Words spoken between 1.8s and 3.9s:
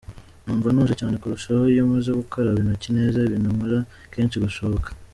maze gukaraba intoki neza, ibintu nkora